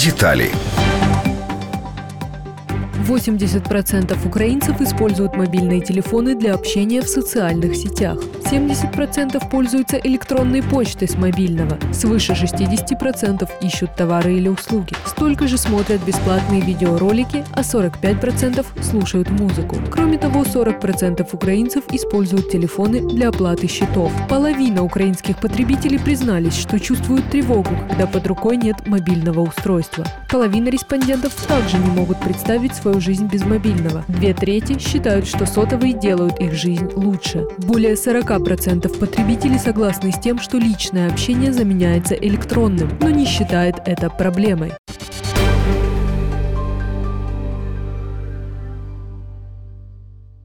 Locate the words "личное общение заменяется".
40.56-42.14